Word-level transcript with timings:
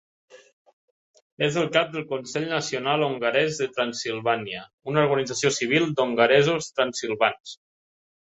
És 1.47 1.57
el 1.63 1.67
cap 1.75 1.91
del 1.95 2.05
Consell 2.13 2.47
Nacional 2.53 3.05
Hongarès 3.09 3.59
de 3.63 3.67
Transsilvània, 3.75 4.63
una 4.93 5.03
organització 5.05 5.53
civil 5.61 5.87
d'hongaresos 6.01 6.73
transsilvans. 6.81 7.57